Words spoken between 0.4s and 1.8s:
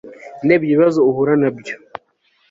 ndebye ibibazo uhura nabyo